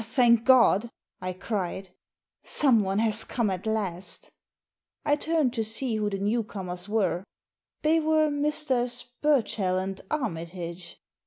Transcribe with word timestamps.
"Thank 0.03 0.45
God!" 0.45 0.89
I 1.21 1.31
cried. 1.31 1.89
"Someone 2.41 2.97
has 2.97 3.23
come 3.23 3.51
at 3.51 3.67
last" 3.67 4.31
I 5.05 5.15
turned 5.15 5.53
to 5.53 5.63
see 5.63 5.95
who 5.97 6.09
the 6.09 6.17
new 6.17 6.43
comers 6.43 6.89
were. 6.89 7.23
They 7.83 7.99
were 7.99 8.31
Messrs. 8.31 9.05
Burchell 9.21 9.77
and 9.77 10.01
Armitage. 10.09 10.97